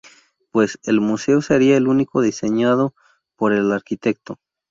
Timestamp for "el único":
1.77-2.21